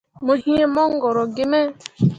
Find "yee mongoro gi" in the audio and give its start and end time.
0.43-1.45